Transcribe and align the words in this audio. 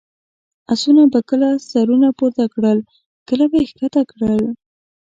اسونو 0.73 1.03
به 1.13 1.19
کله 1.29 1.49
سرونه 1.69 2.09
پورته 2.17 2.45
کړل، 2.53 2.79
کله 3.27 3.45
به 3.51 3.57
یې 3.61 3.65
کښته 3.79 4.01
کړل. 4.11 4.41